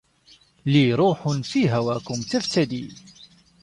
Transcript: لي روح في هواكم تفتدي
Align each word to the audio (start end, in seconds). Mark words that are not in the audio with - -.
لي 0.65 0.93
روح 0.93 1.39
في 1.43 1.69
هواكم 1.71 2.21
تفتدي 2.31 2.93